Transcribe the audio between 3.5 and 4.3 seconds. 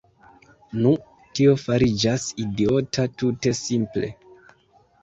simple.